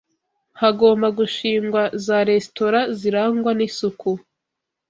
hagomba 0.61 1.07
gushingwa 1.17 1.81
za 2.05 2.17
resitora 2.29 2.79
zirangwa 2.99 3.51
n’isuku 3.57 4.09